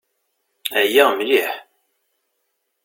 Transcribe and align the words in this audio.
Ɛyiɣ 0.79 1.09
mliḥ. 1.17 1.51